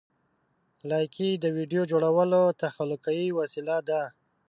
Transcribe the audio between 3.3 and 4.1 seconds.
وسیله ده.